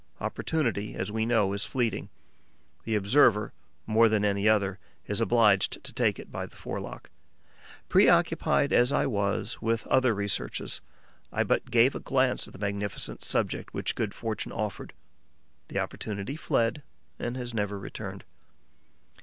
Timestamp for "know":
1.27-1.53